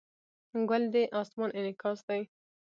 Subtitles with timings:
[0.69, 2.21] ګل د اسمان انعکاس دی.